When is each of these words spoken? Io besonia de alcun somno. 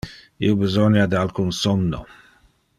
Io 0.47 0.55
besonia 0.61 1.05
de 1.11 1.19
alcun 1.21 1.55
somno. 1.61 2.03